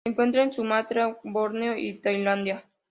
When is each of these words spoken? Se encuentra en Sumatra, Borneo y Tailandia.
Se 0.03 0.09
encuentra 0.13 0.41
en 0.41 0.51
Sumatra, 0.51 1.19
Borneo 1.23 1.77
y 1.77 1.99
Tailandia. 1.99 2.65